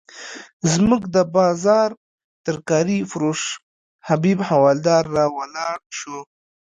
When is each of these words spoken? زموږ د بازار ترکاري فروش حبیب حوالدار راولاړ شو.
زموږ 0.73 1.01
د 1.15 1.17
بازار 1.35 1.89
ترکاري 2.45 2.99
فروش 3.11 3.41
حبیب 4.07 4.39
حوالدار 4.49 5.03
راولاړ 5.17 5.79
شو. 5.99 6.17